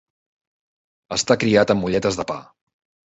[1.17, 2.39] Estar criat amb molletes de pa.